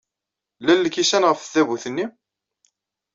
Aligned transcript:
Llan 0.61 0.83
lkisan 0.85 1.27
ɣef 1.29 1.39
tdabut-nni? 1.41 2.05